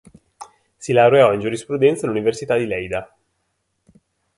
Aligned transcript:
Si 0.79 0.93
laureò 0.93 1.31
in 1.31 1.41
giurisprudenza 1.41 2.07
all'Università 2.07 2.57
di 2.57 2.65
Leida. 2.65 3.15